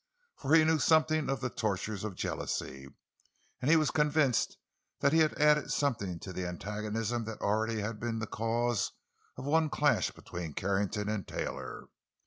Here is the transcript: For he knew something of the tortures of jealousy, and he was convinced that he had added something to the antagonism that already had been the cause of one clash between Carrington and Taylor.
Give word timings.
For 0.37 0.55
he 0.55 0.63
knew 0.63 0.79
something 0.79 1.29
of 1.29 1.41
the 1.41 1.51
tortures 1.51 2.03
of 2.03 2.15
jealousy, 2.15 2.87
and 3.61 3.69
he 3.69 3.77
was 3.77 3.91
convinced 3.91 4.57
that 4.99 5.13
he 5.13 5.19
had 5.19 5.37
added 5.39 5.71
something 5.71 6.17
to 6.21 6.33
the 6.33 6.47
antagonism 6.47 7.25
that 7.25 7.37
already 7.39 7.81
had 7.81 7.99
been 7.99 8.17
the 8.17 8.25
cause 8.25 8.93
of 9.37 9.45
one 9.45 9.69
clash 9.69 10.09
between 10.09 10.55
Carrington 10.55 11.07
and 11.07 11.27
Taylor. 11.27 11.85